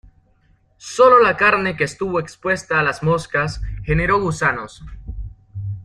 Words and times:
Sólo 0.77 1.19
la 1.19 1.37
carne 1.37 1.77
que 1.77 1.83
estuvo 1.83 2.19
expuesta 2.19 2.79
a 2.79 2.81
las 2.81 3.03
moscas 3.03 3.61
generó 3.83 4.19
gusanos. 4.19 4.81